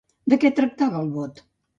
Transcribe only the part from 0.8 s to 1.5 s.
el bot?